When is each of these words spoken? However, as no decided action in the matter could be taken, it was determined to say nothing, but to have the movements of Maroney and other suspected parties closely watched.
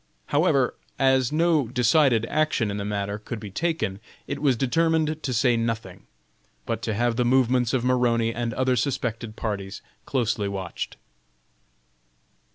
However, 0.33 0.73
as 0.97 1.31
no 1.31 1.67
decided 1.67 2.25
action 2.25 2.71
in 2.71 2.77
the 2.77 2.83
matter 2.85 3.19
could 3.19 3.39
be 3.39 3.51
taken, 3.51 3.99
it 4.25 4.41
was 4.41 4.57
determined 4.57 5.21
to 5.21 5.31
say 5.31 5.55
nothing, 5.55 6.07
but 6.65 6.81
to 6.81 6.95
have 6.95 7.17
the 7.17 7.23
movements 7.23 7.71
of 7.71 7.85
Maroney 7.85 8.33
and 8.33 8.51
other 8.55 8.75
suspected 8.75 9.35
parties 9.35 9.83
closely 10.07 10.47
watched. 10.49 10.97